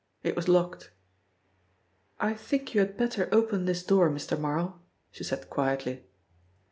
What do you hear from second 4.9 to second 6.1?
she said quietly.